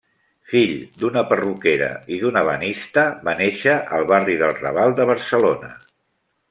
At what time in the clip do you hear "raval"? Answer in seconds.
4.63-4.99